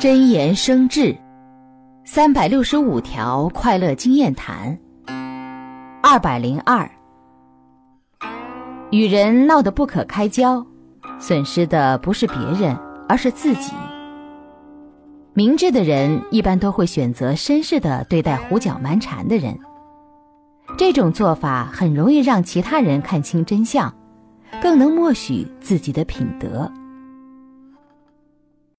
[0.00, 1.14] 真言生智。
[2.04, 4.78] 三百六十五条快乐经验谈。
[6.02, 6.90] 二百零二。
[8.90, 10.66] 与人闹得不可开交
[11.18, 12.74] 损失的不是别人
[13.08, 13.72] 而是自己。
[15.34, 19.58] 明智的人一般都会选择绅士的对待胡搅蛮缠的人。
[20.78, 23.94] 这种做法很容易让其他人看清真相
[24.62, 26.70] 更能默许自己的品德。